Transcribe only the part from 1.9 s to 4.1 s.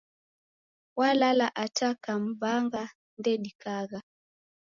kammbanga ndedikagha